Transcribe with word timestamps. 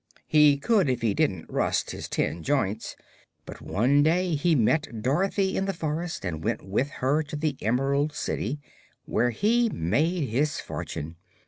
"He 0.25 0.57
could 0.57 0.89
if 0.89 1.03
he 1.03 1.13
didn't 1.13 1.47
rust 1.47 1.91
his 1.91 2.09
tin 2.09 2.41
joints. 2.41 2.95
But 3.45 3.61
one 3.61 4.01
day 4.01 4.33
he 4.33 4.55
met 4.55 5.03
Dorothy 5.03 5.55
in 5.55 5.65
the 5.65 5.75
forest 5.75 6.25
and 6.25 6.43
went 6.43 6.63
with 6.63 6.89
her 7.05 7.21
to 7.21 7.35
the 7.35 7.55
Emerald 7.61 8.11
City, 8.11 8.59
where 9.05 9.29
he 9.29 9.69
made 9.69 10.27
his 10.29 10.59
fortune. 10.59 11.17